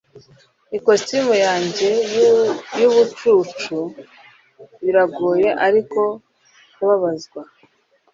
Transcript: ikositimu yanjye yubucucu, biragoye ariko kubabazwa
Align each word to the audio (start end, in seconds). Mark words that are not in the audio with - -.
ikositimu 0.77 1.33
yanjye 1.45 1.89
yubucucu, 2.79 3.77
biragoye 4.83 5.49
ariko 5.67 5.99
kubabazwa 6.75 7.41